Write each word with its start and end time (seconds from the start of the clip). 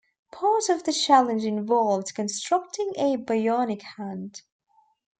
Part 0.31 0.67
of 0.67 0.83
the 0.85 0.93
challenge 0.93 1.43
involved 1.45 2.15
constructing 2.15 2.91
a 2.97 3.17
bionic 3.17 3.83
hand. 3.99 4.41